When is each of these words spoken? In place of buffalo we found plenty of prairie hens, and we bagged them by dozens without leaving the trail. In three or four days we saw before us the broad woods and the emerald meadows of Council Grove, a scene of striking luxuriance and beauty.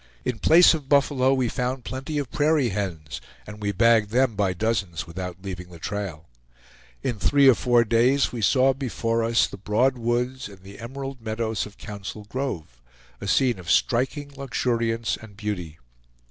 In 0.25 0.39
place 0.39 0.73
of 0.73 0.89
buffalo 0.89 1.31
we 1.31 1.47
found 1.47 1.83
plenty 1.83 2.17
of 2.17 2.31
prairie 2.31 2.69
hens, 2.69 3.21
and 3.45 3.61
we 3.61 3.71
bagged 3.71 4.09
them 4.09 4.35
by 4.35 4.51
dozens 4.51 5.05
without 5.05 5.43
leaving 5.43 5.69
the 5.69 5.77
trail. 5.77 6.27
In 7.03 7.19
three 7.19 7.47
or 7.47 7.53
four 7.53 7.83
days 7.83 8.31
we 8.31 8.41
saw 8.41 8.73
before 8.73 9.23
us 9.23 9.45
the 9.45 9.57
broad 9.57 9.99
woods 9.99 10.47
and 10.49 10.63
the 10.63 10.79
emerald 10.79 11.21
meadows 11.21 11.67
of 11.67 11.77
Council 11.77 12.25
Grove, 12.25 12.81
a 13.19 13.27
scene 13.27 13.59
of 13.59 13.69
striking 13.69 14.29
luxuriance 14.35 15.17
and 15.21 15.37
beauty. 15.37 15.77